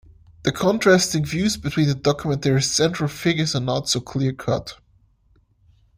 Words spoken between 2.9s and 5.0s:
figures are not so clear cut.